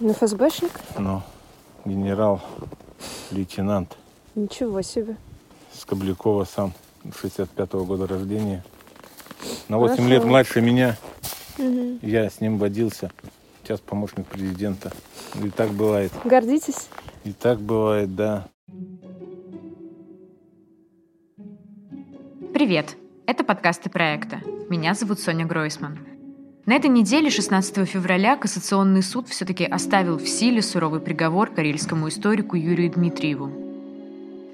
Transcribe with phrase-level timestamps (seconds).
[0.00, 0.72] На ФСБшник?
[0.98, 1.22] Ну,
[1.84, 3.96] генерал-лейтенант
[4.34, 5.16] Ничего себе.
[5.72, 6.72] Скоблякова сам,
[7.04, 8.64] 65-го года рождения.
[9.68, 10.10] На 8 Хорошо.
[10.10, 10.96] лет младше меня.
[11.58, 12.00] Мгм.
[12.02, 13.12] Я с ним водился.
[13.62, 14.90] Сейчас помощник президента.
[15.42, 16.12] И так бывает.
[16.24, 16.88] Гордитесь?
[17.24, 18.48] И так бывает, да.
[22.52, 22.96] Привет!
[23.26, 24.40] Это подкасты проекта.
[24.68, 25.98] Меня зовут Соня Гройсман.
[26.66, 32.56] На этой неделе, 16 февраля, Кассационный суд все-таки оставил в силе суровый приговор карельскому историку
[32.56, 33.50] Юрию Дмитриеву.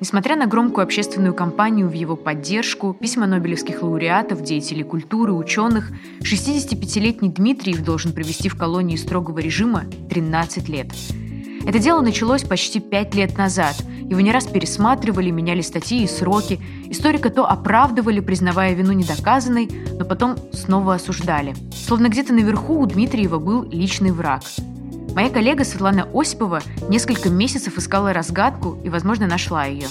[0.01, 7.29] Несмотря на громкую общественную кампанию в его поддержку, письма нобелевских лауреатов, деятелей культуры, ученых, 65-летний
[7.29, 10.89] Дмитриев должен провести в колонии строгого режима 13 лет.
[11.67, 13.77] Это дело началось почти пять лет назад.
[14.11, 16.59] Его не раз пересматривали, меняли статьи и сроки.
[16.87, 21.55] Историка то оправдывали, признавая вину недоказанной, но потом снова осуждали.
[21.73, 24.43] Словно где-то наверху у Дмитриева был личный враг.
[25.15, 29.89] Моя коллега Светлана Осипова несколько месяцев искала разгадку и, возможно, нашла ее.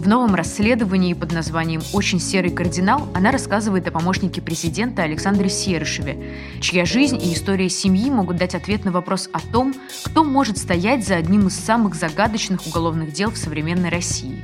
[0.00, 6.38] В новом расследовании под названием «Очень серый кардинал» она рассказывает о помощнике президента Александре Серышеве,
[6.62, 11.06] чья жизнь и история семьи могут дать ответ на вопрос о том, кто может стоять
[11.06, 14.42] за одним из самых загадочных уголовных дел в современной России.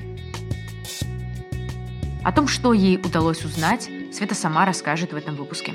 [2.22, 5.72] О том, что ей удалось узнать, Света сама расскажет в этом выпуске.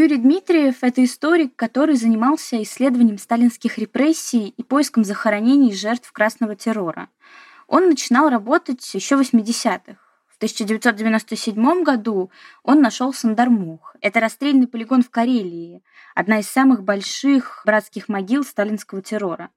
[0.00, 7.08] Юрий Дмитриев– это историк, который занимался исследованием сталинских репрессий и поиском захоронений жертв красного террора.
[7.66, 9.98] Он начинал работать еще в 80-х.
[10.28, 12.30] В 1997 году
[12.62, 13.96] он нашел Сандармух.
[14.00, 15.82] Это расстрельный полигон в Карелии,
[16.14, 19.50] одна из самых больших братских могил сталинского террора.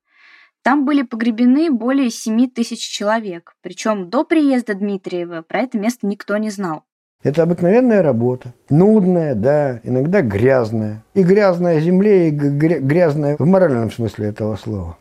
[0.64, 6.36] Там были погребены более 7 тысяч человек, причем до приезда Дмитриева про это место никто
[6.38, 6.84] не знал.
[7.24, 8.54] Это обыкновенная работа.
[8.70, 11.04] Нудная, да, иногда грязная.
[11.14, 14.98] И грязная земле, и гря- грязная в моральном смысле этого слова.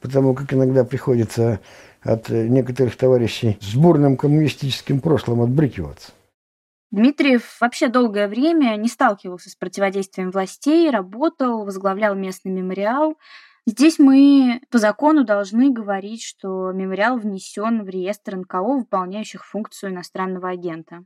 [0.00, 1.60] Потому как иногда приходится
[2.02, 6.12] от некоторых товарищей с бурным коммунистическим прошлым отбрыкиваться.
[6.90, 13.16] Дмитриев вообще долгое время не сталкивался с противодействием властей, работал, возглавлял местный мемориал.
[13.66, 20.48] Здесь мы по закону должны говорить, что мемориал внесен в реестр НКО, выполняющих функцию иностранного
[20.48, 21.04] агента.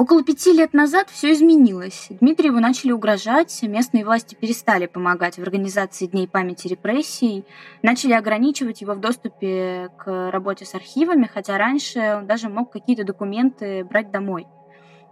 [0.00, 2.06] Около пяти лет назад все изменилось.
[2.08, 7.44] Дмитриеву начали угрожать, местные власти перестали помогать в организации Дней памяти репрессий,
[7.82, 13.04] начали ограничивать его в доступе к работе с архивами, хотя раньше он даже мог какие-то
[13.04, 14.46] документы брать домой.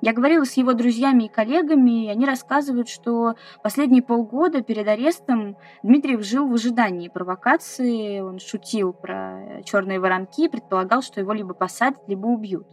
[0.01, 5.59] Я говорила с его друзьями и коллегами, и они рассказывают, что последние полгода перед арестом
[5.83, 12.01] Дмитриев жил в ожидании провокации, он шутил про черные воронки, предполагал, что его либо посадят,
[12.07, 12.67] либо убьют.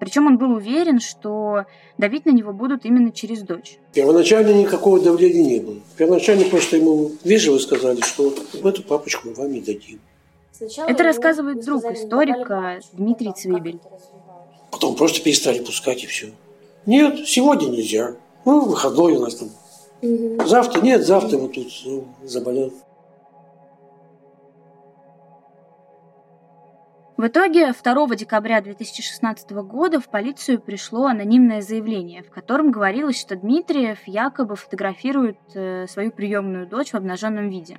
[0.00, 1.66] Причем он был уверен, что
[1.98, 3.78] давить на него будут именно через дочь.
[3.92, 5.76] Первоначально никакого давления не было.
[5.98, 8.34] Первоначально просто ему вежливо сказали, что
[8.64, 10.00] эту папочку мы вам не дадим.
[10.88, 13.78] Это рассказывает друг историка Дмитрий Цвибель.
[14.70, 16.30] Потом просто перестали пускать и все.
[16.86, 18.16] Нет, сегодня нельзя.
[18.46, 19.50] Ну, выходной у нас там.
[20.46, 22.72] Завтра нет, завтра вот тут ну, заболел.
[27.20, 33.36] В итоге 2 декабря 2016 года в полицию пришло анонимное заявление, в котором говорилось, что
[33.36, 37.76] Дмитриев якобы фотографирует э, свою приемную дочь в обнаженном виде.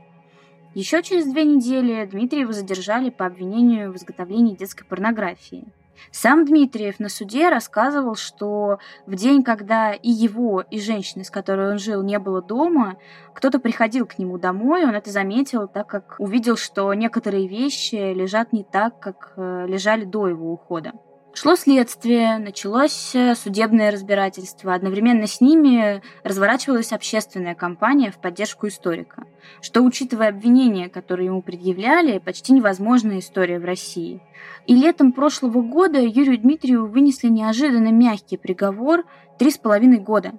[0.76, 5.66] Еще через две недели Дмитриева задержали по обвинению в изготовлении детской порнографии.
[6.12, 11.72] Сам Дмитриев на суде рассказывал, что в день, когда и его, и женщины, с которой
[11.72, 12.98] он жил, не было дома,
[13.34, 18.54] кто-то приходил к нему домой, он это заметил, так как увидел, что некоторые вещи лежат
[18.54, 20.94] не так, как э, лежали до его ухода.
[21.34, 24.74] Шло следствие, началось э, судебное разбирательство.
[24.74, 29.24] Одновременно с ними разворачивалась общественная кампания в поддержку историка,
[29.62, 34.22] что, учитывая обвинения, которые ему предъявляли, почти невозможная история в России.
[34.68, 39.06] И летом прошлого года Юрию Дмитриеву вынесли неожиданно мягкий приговор–
[39.40, 40.34] три с половиной года.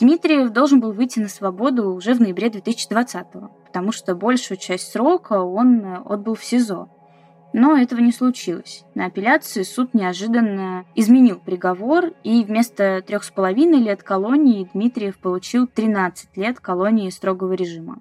[0.00, 3.26] Дмитриев должен был выйти на свободу уже в ноябре 2020
[3.68, 6.88] потому что большую часть срока он э, отбыл в СИЗО.
[7.52, 8.84] Но этого не случилось.
[8.94, 15.66] На апелляции суд неожиданно изменил приговор, и вместо трех с половиной лет колонии Дмитриев получил
[15.66, 18.00] 13 лет колонии строгого режима.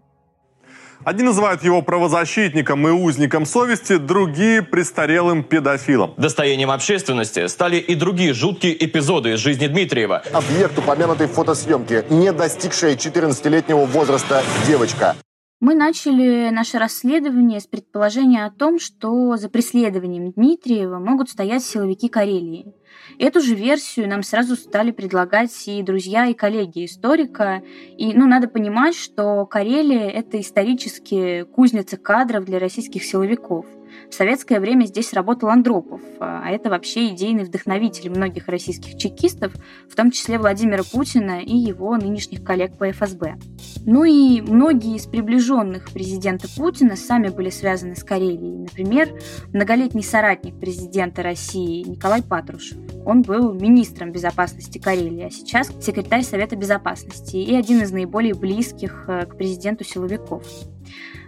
[1.04, 6.14] Одни называют его правозащитником и узником совести, другие– престарелым педофилом.
[6.18, 10.24] Достоянием общественности стали и другие жуткие эпизоды из жизни Дмитриева.
[10.34, 15.16] Объект упомянутой фотосъемки– не достигшая 14-летнего возраста девочка.
[15.60, 22.10] Мы начали наше расследование с предположения о том, что за преследованием Дмитриева могут стоять силовики
[22.10, 22.76] Карелии.
[23.18, 27.64] Эту же версию нам сразу стали предлагать и друзья, и коллеги историка.
[27.98, 33.66] И, ну, надо понимать, что Карелия— это исторически кузница кадров для российских силовиков.
[34.10, 39.54] В советское время здесь работал Андропов, а это вообще идейный вдохновитель многих российских чекистов,
[39.90, 43.36] в том числе Владимира Путина и его нынешних коллег по ФСБ.
[43.86, 48.58] Ну и многие из приближенных президента Путина сами были связаны с Карелией.
[48.58, 49.10] Например,
[49.54, 52.78] многолетний соратник президента России Николай Патрушев.
[53.06, 59.06] Он был министром безопасности Карелии, а сейчас секретарь Совета безопасности и один из наиболее близких
[59.08, 60.44] э, к президенту силовиков.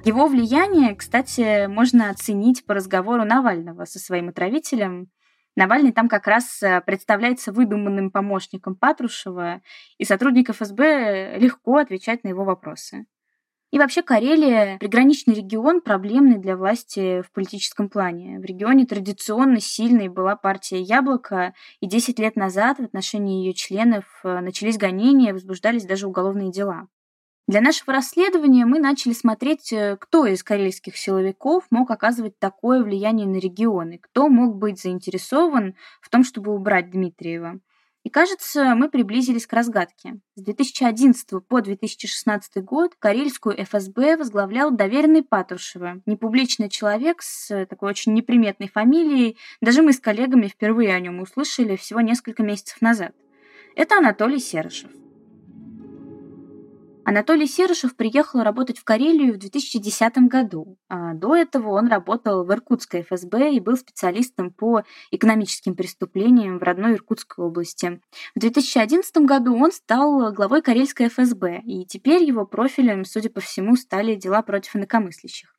[0.06, 5.10] Его влияние, кстати, можно оценить по разговору Навального со своим отравителем.
[5.58, 9.62] Навальный там как раз э, представляется выдуманным помощником Патрушева,
[9.98, 13.08] и сотрудник ФСБ легко отвечать на его вопросы.
[13.72, 18.40] И вообще Карелия– приграничный регион, проблемный для власти в политическом плане.
[18.40, 24.06] В регионе традиционно сильной была партия «Яблоко», и 10 лет назад в отношении ее членов
[24.24, 26.88] э, начались гонения, возбуждались даже уголовные дела.
[27.50, 33.26] Для нашего расследования мы начали смотреть, э, кто из карельских силовиков мог оказывать такое влияние
[33.26, 37.60] на регионы, кто мог быть заинтересован в том, чтобы убрать Дмитриева.
[38.04, 40.20] И кажется, мы приблизились к разгадке.
[40.36, 48.14] С 2011 по 2016 год Карельскую ФСБ возглавлял доверенный Патрушева, непубличный человек с такой очень
[48.14, 49.38] неприметной фамилией.
[49.60, 53.16] Даже мы с коллегами впервые о нем услышали всего несколько месяцев назад.
[53.76, 54.92] Это Анатолий Серышев.
[57.10, 60.78] Анатолий Серышев приехал работать в Карелию в 2010 году.
[60.90, 66.62] А до этого он работал в Иркутской ФСБ и был специалистом по экономическим преступлениям в
[66.62, 68.00] родной Иркутской области.
[68.36, 73.76] В 2011 году он стал главой Карельской ФСБ, и теперь его профилем, судя по всему,
[73.76, 75.56] стали дела против инакомыслящих.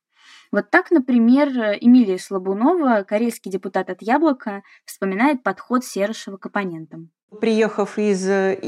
[0.52, 1.48] Вот так, например,
[1.80, 7.10] Эмилия Слабунова, корейский депутат от «Яблока», вспоминает подход Серышева к оппонентам.
[7.38, 8.58] Приехав из э,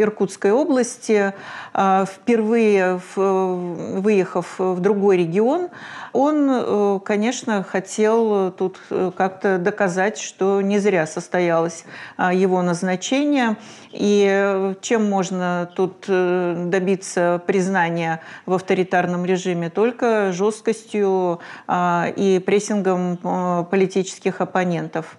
[0.00, 1.34] Иркутской области,
[1.72, 5.68] а, впервые выехав в другой регион,
[6.12, 11.86] он, э, конечно, хотел тут э, как-то доказать, что не зря состоялось
[12.32, 13.56] его назначение.
[13.90, 19.70] И чем можно тут добиться признания в авторитарном режиме?
[19.70, 21.38] Только жесткостью
[21.70, 25.16] и прессингом политических оппонентов,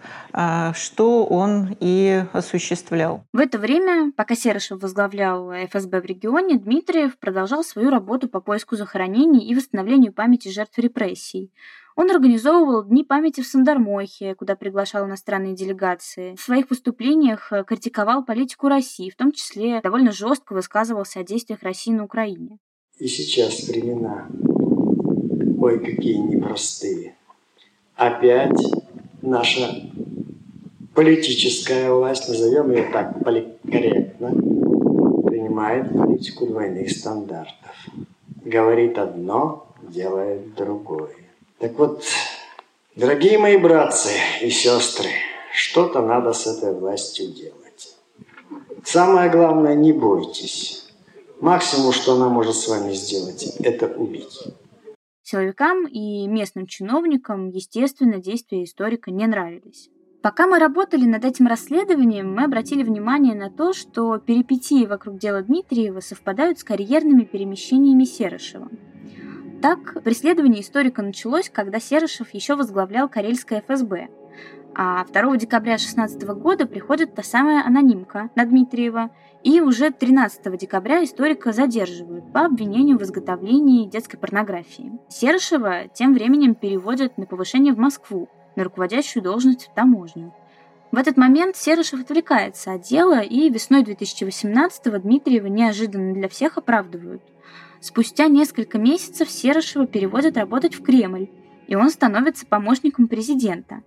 [0.73, 3.25] что он и осуществлял осуществлял.
[3.33, 8.75] В это время, пока Серышев возглавлял ФСБ в регионе, Дмитриев продолжал свою работу по поиску
[8.75, 11.51] захоронений и восстановлению памяти жертв репрессий.
[11.95, 16.35] Он организовывал дни памяти в Сандармохе, куда приглашал иностранные делегации.
[16.35, 21.63] В своих выступлениях э, критиковал политику России, в том числе довольно жестко высказывался о действиях
[21.63, 22.57] России на Украине.
[22.99, 24.27] И сейчас времена,
[25.57, 27.15] ой, какие непростые.
[27.95, 28.59] Опять
[29.21, 29.69] наша
[30.95, 34.29] политическая власть, назовем ее так корректно,
[35.25, 37.75] принимает политику двойных стандартов.
[38.43, 41.15] Говорит одно, делает другое.
[41.59, 42.03] Так вот,
[42.95, 44.11] дорогие мои братцы
[44.41, 45.09] и сестры,
[45.53, 47.95] что-то надо с этой властью делать.
[48.83, 50.87] Самое главное, не бойтесь.
[51.41, 54.43] Максимум, что она может с вами сделать, это убить.
[55.23, 59.89] Силовикам и местным чиновникам, естественно, действия историка не нравились.
[60.25, 65.43] Пока мы работали над этим расследованием, мы обратили внимание на то, что перипетии вокруг дела
[65.43, 68.67] Дмитриева совпадают с карьерными перемещениями Серышева.
[69.61, 74.07] Так, преследование историка началось, когда Серышев еще возглавлял Карельское ФСБ,
[74.73, 79.11] а 2 декабря 2016 года приходит та самая анонимка на Дмитриева,
[79.43, 84.91] и уже 13 декабря историка задерживают по обвинению в изготовлении детской порнографии.
[85.07, 90.33] Серышева тем временем переводят на повышение в Москву, на руководящую должность в таможню.
[90.91, 97.21] В этот момент Серышев отвлекается от дела, и весной 2018-го Дмитриева неожиданно для всех оправдывают.
[97.81, 101.29] Спустя несколько месяцев Серышева переводят работать в Кремль,
[101.67, 103.83] и он становится помощником президента.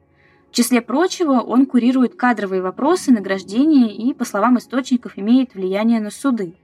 [0.51, 6.11] В числе прочего, он курирует кадровые вопросы, награждения и, по словам источников, имеет влияние на
[6.11, 6.55] суды.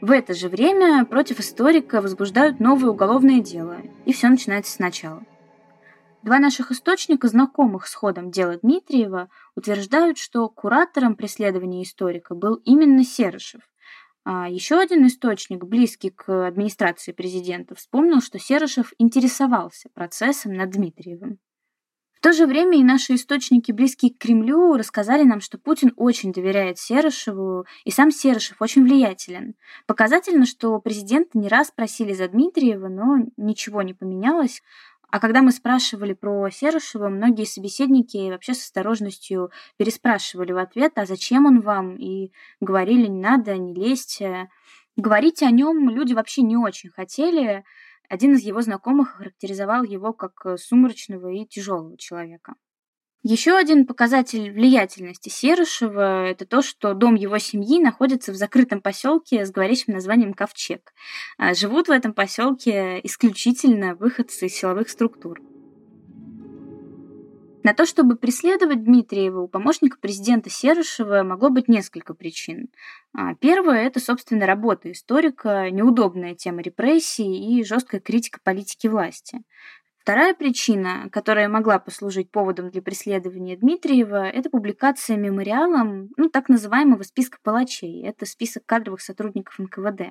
[0.00, 5.22] В это же время против историка возбуждают новое уголовное дело, и все начинается сначала.
[6.22, 13.02] Два наших источника, знакомых с ходом дела Дмитриева, утверждают, что куратором преследования историка был именно
[13.02, 13.62] Серышев.
[14.24, 21.40] А еще один источник, близкий к администрации президента, вспомнил, что Серышев интересовался процессом над Дмитриевым.
[22.20, 26.78] то же время и наши источники, близкие к Кремлю, рассказали нам, что Путин очень доверяет
[26.78, 29.54] Серышеву, и сам Серышев очень влиятелен.
[29.88, 34.62] Показательно, что президента не раз просили за Дмитриева, но ничего не поменялось.
[35.12, 41.04] А когда мы спрашивали про Серышева, многие собеседники вообще с осторожностью переспрашивали в ответ, а
[41.04, 41.96] зачем он вам?
[41.96, 44.48] И говорили, не надо, не лезьте.
[44.96, 47.62] Говорить о нем люди вообще не очень хотели,
[48.08, 52.54] один из его знакомых характеризовал его как э, сумрачного и тяжелого человека.
[53.24, 59.46] Еще один показатель влиятельности Серышева– это то, что дом его семьи находится в закрытом поселке
[59.46, 60.92] с говорящим названием Ковчег.
[61.38, 65.40] А живут в этом поселке исключительно выходцы из силовых структур.
[67.62, 72.70] На то, чтобы преследовать Дмитриева, у помощника президента Серышева могло быть несколько причин.
[73.14, 79.42] А, первое– это, собственно, работа историка, неудобная тема репрессий и жесткая критика политики власти.
[80.02, 87.04] Вторая причина, которая могла послужить поводом для преследования Дмитриева, это публикация мемориалом ну, так называемого
[87.04, 88.04] списка палачей.
[88.04, 90.10] Это список кадровых сотрудников НКВД.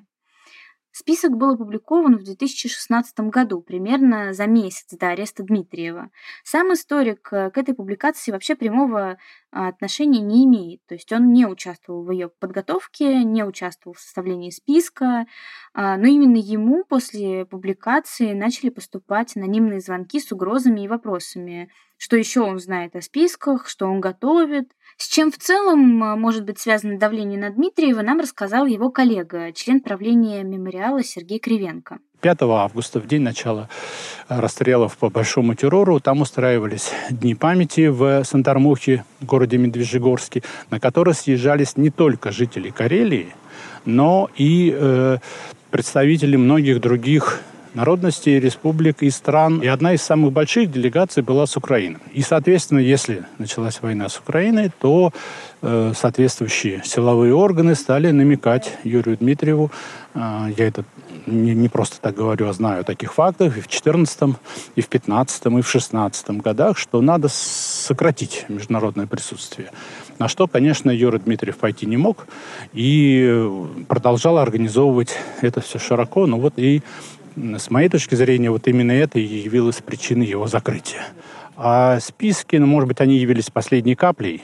[0.94, 6.10] Список был опубликован в 2016 году, примерно за месяц до ареста Дмитриева.
[6.46, 9.18] Сам историк э, к этой публикации вообще прямого
[9.52, 10.80] отношения не имеет.
[10.88, 15.26] То есть он не участвовал в ее подготовке, не участвовал в составлении списка,
[15.74, 22.16] а, но именно ему после публикации начали поступать анонимные звонки с угрозами и вопросами, что
[22.16, 24.72] еще он знает о списках, что он готовит.
[24.98, 29.52] С чем в целом а, может быть связано давление на Дмитриева, нам рассказал его коллега,
[29.52, 32.00] член правления мемориала Сергей Кривенко.
[32.22, 33.68] 5 августа, в день начала
[34.28, 41.78] расстрелов по большому террору, там устраивались дни памяти в Сандармухе, городе Медвежьегорске, на которые съезжались
[41.78, 43.34] не только жители Карелии,
[43.86, 45.18] но и э,
[45.72, 47.42] представители многих других
[47.74, 49.60] народностей, республик и стран.
[49.60, 52.00] И одна из самых больших делегаций была с Украины.
[52.14, 55.12] И, соответственно, если началась война с Украиной, то
[55.62, 59.72] э, соответствующие силовые органы стали намекать Юрию Дмитриеву,
[60.14, 60.20] э,
[60.58, 60.84] я это
[61.26, 64.22] не, не просто так говорю, а знаю о таких фактах, и в 2014,
[64.76, 69.72] и в 2015, и в 2016 годах, что надо сократить международное присутствие.
[70.20, 72.28] На что, конечно, Юра Дмитриев пойти не мог
[72.74, 73.44] и
[73.88, 76.28] продолжал организовывать это все широко.
[76.28, 76.84] Ну вот и
[77.36, 81.08] с моей точки зрения, вот именно это и явилось причиной его закрытия.
[81.56, 84.44] А списки, ну, может быть, они явились последней каплей.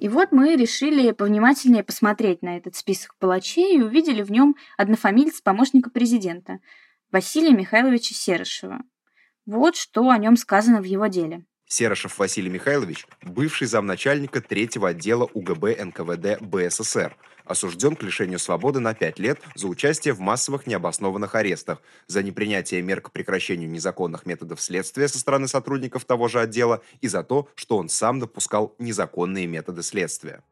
[0.00, 5.42] И вот мы решили повнимательнее посмотреть на этот список палачей и увидели в нем однофамильца
[5.44, 6.58] помощника президента
[7.12, 8.80] Василия Михайловича Серышева.
[9.46, 11.44] Вот что о нем сказано в его деле.
[11.72, 18.92] Серышев Василий Михайлович, бывший замначальника третьего отдела УГБ НКВД БССР, осужден к лишению свободы на
[18.92, 24.60] 5 лет за участие в массовых необоснованных арестах, за непринятие мер к прекращению незаконных методов
[24.60, 29.46] следствия со стороны сотрудников того же отдела и за то, что он сам допускал незаконные
[29.46, 30.42] методы следствия.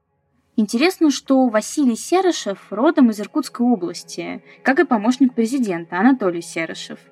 [0.57, 6.99] Интересно, что Василий Серышев родом из Иркутской области, как и помощник президента Анатолий Серышев–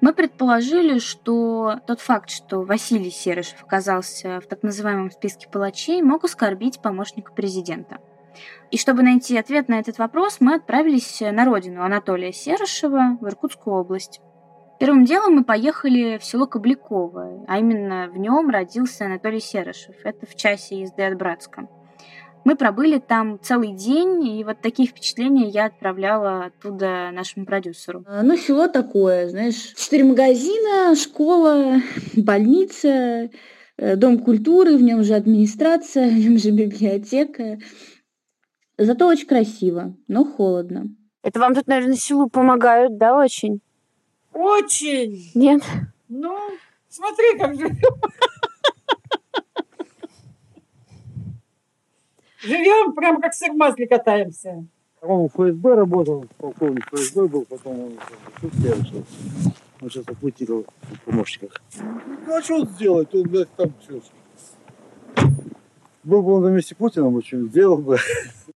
[0.00, 6.24] мы предположили, что тот факт, что Василий Серышев оказался в так называемом списке палачей, мог
[6.24, 7.98] оскорбить помощника президента.
[8.70, 13.76] И чтобы найти ответ на этот вопрос, мы отправились на родину Анатолия Серышева в Иркутскую
[13.76, 14.20] область.
[14.78, 19.94] Первым делом мы поехали в село Кобляково, а именно в нем родился Анатолий Серышев.
[20.04, 21.68] Это в часе езды от Братска.
[22.44, 28.04] Мы пробыли там целый день, и вот такие впечатления я отправляла оттуда нашему продюсеру.
[28.06, 31.80] А, ну, село такое, знаешь, четыре магазина, школа,
[32.16, 33.30] больница,
[33.76, 37.58] э, дом культуры, в нем же администрация, в нем же библиотека.
[38.78, 40.86] Зато очень красиво, но холодно.
[41.22, 43.60] Это вам тут, наверное, селу помогают, да, очень?
[44.32, 45.30] Очень.
[45.34, 45.62] Нет?
[46.08, 46.34] Ну,
[46.88, 47.68] смотри, как же.
[52.42, 54.64] Живем прям как в масле катаемся.
[55.02, 57.98] Он в ФСБ работал, полковник ФСБ был, потом он
[58.40, 59.04] тут решил.
[59.80, 61.62] Он сейчас отмутировал в помощниках.
[62.26, 63.14] Ну а что он сделать?
[63.14, 64.00] Он, блядь, там все.
[66.04, 67.98] Был бы он на месте Путина, бы что-нибудь сделал бы.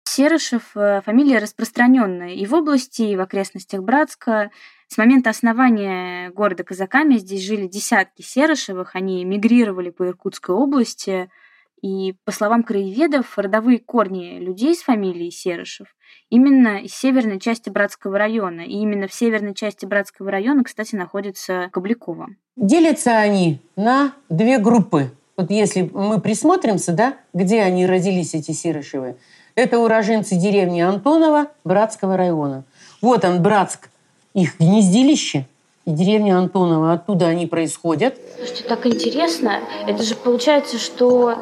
[0.05, 4.51] Серышев э,– фамилия распространенная и в области, и в окрестностях Братска.
[4.89, 11.31] С момента основания города казаками здесь жили десятки Серышевых, они мигрировали по Иркутской области–
[11.83, 15.89] и, по словам краеведов, родовые корни людей с фамилией Серышев
[16.31, 18.63] именно из северной части Братского района.
[18.63, 22.29] И именно в северной части Братского района, кстати, находится Коблякова.
[22.57, 25.11] Делятся они на две группы.
[25.37, 29.17] Вот если мы присмотримся, да, где они родились, эти Серышевы,
[29.55, 32.65] это уроженцы деревни Антонова Братского района.
[33.03, 33.89] Вот он, Братск,
[34.35, 35.47] их гнездилище.
[35.87, 38.15] И деревня Антонова, оттуда они происходят.
[38.37, 39.61] Слушайте, так интересно.
[39.87, 41.35] Это же получается, что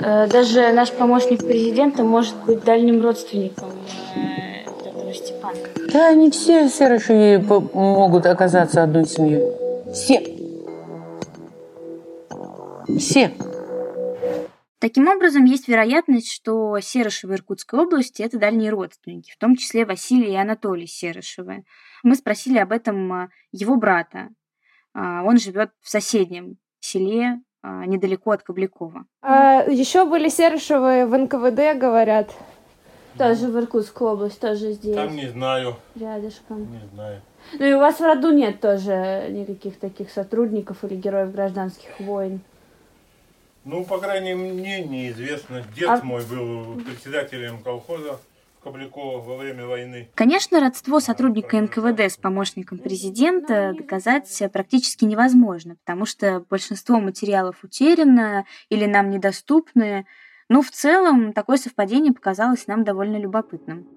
[0.00, 3.68] э, даже наш помощник президента может быть дальним родственником
[4.16, 5.58] э, этого Степана.
[5.92, 7.38] Да, они все Серышевы
[7.74, 9.42] могут оказаться одной семьей.
[9.92, 10.22] Все.
[12.98, 13.30] Все.
[14.78, 20.32] Таким образом, есть вероятность, что Серышевы Иркутской области– это дальние родственники, в том числе Василий
[20.32, 21.64] и Анатолий Серышевы.
[22.02, 24.28] Мы спросили об этом а, его брата.
[24.94, 29.04] А, он живет в соседнем селе, а, недалеко от Коблякова.
[29.22, 32.34] А, еще были Серышевы в НКВД, говорят.
[33.16, 34.96] Тоже в Иркутской области, тоже здесь.
[34.96, 35.76] Там не знаю.
[35.94, 36.70] Рядышком.
[36.72, 37.20] Не знаю.
[37.58, 42.40] Ну и у вас в роду нет тоже никаких таких сотрудников или героев гражданских войн?
[43.64, 45.62] Ну, по крайней мере, мне неизвестно.
[45.76, 46.00] Дед а...
[46.02, 48.18] мой был председателем колхоза
[48.62, 50.10] Коблякова во время войны.
[50.14, 58.46] Конечно, родство сотрудника НКВД с помощником президента доказать практически невозможно, потому что большинство материалов утеряно
[58.68, 60.06] или нам недоступны.
[60.48, 63.88] Но в целом такое совпадение показалось нам довольно любопытным.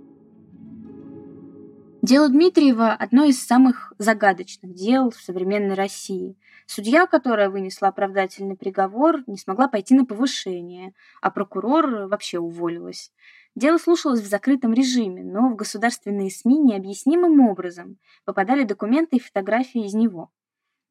[2.01, 6.37] Дело Дмитриева– одно из самых загадочных дел в современной России.
[6.67, 13.11] Судья, которая вынесла оправдательный приговор, не смогла пойти на повышение, а прокурор вообще уволилась.
[13.55, 19.85] Дело слушалось в закрытом режиме, но в государственные СМИ необъяснимым образом попадали документы и фотографии
[19.85, 20.29] из него.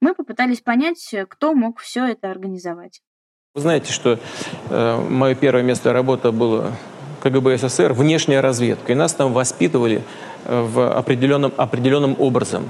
[0.00, 3.02] Мы попытались понять, кто мог все это организовать.
[3.54, 4.18] Вы знаете, что
[4.70, 6.72] э, мое первое место работы было
[7.22, 8.92] КГБ СССР, внешняя разведка.
[8.92, 10.02] И нас там воспитывали
[10.46, 12.68] э, в определенном, определенном образом.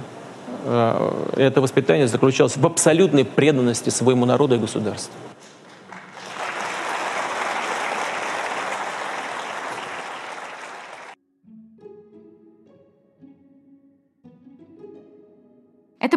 [0.64, 5.12] Э, это воспитание заключалось в абсолютной преданности своему народу и государству.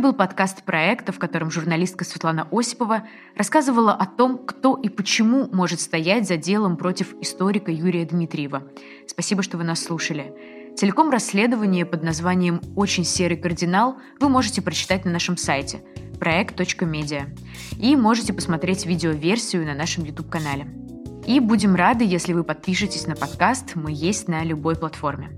[0.07, 3.03] Был подкаст проекта, в котором журналистка Светлана Осипова
[3.35, 8.63] рассказывала о том, кто и почему может стоять за делом против историка Юрия Дмитриева.
[9.05, 10.33] Спасибо, что вы нас слушали.
[10.77, 15.81] Целиком расследование под названием «Очень серый кардинал» вы можете прочитать на нашем сайте
[16.21, 17.25] проект.медиа
[17.77, 20.67] и можете посмотреть видеоверсию на нашем YouTube-канале.
[21.25, 25.31] И будем рады, если вы подпишетесь на подкаст, мы есть на любой платформе.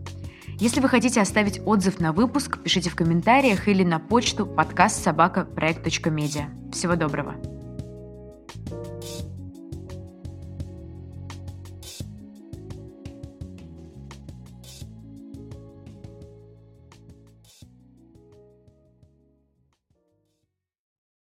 [0.59, 5.45] Если вы хотите оставить отзыв на выпуск, пишите в комментариях или на почту подкаст собака
[5.45, 6.49] проект.медиа.
[6.73, 7.58] Всего доброго!